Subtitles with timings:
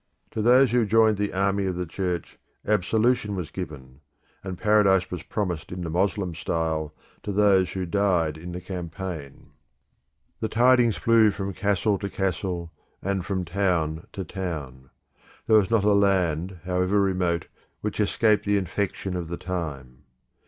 [0.31, 3.99] To those who joined the army of the Church, absolution was given;
[4.43, 9.51] and paradise was promised in the Moslem style to those who died in the campaign.
[10.39, 12.71] The tidings flew from castle to castle,
[13.03, 14.89] and from town to town;
[15.45, 17.45] there was not a land, however remote,
[17.81, 19.99] which escaped the infection of the time.